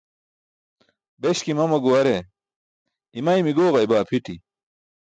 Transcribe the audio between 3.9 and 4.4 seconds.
pʰiṭi.